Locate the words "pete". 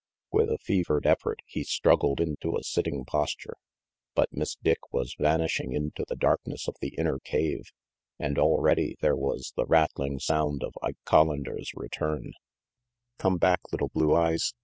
12.33-13.19